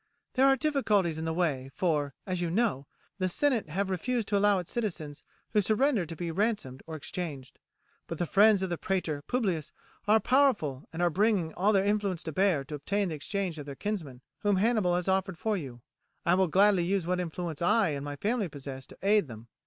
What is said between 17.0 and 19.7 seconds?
what influence I and my family possess to aid them.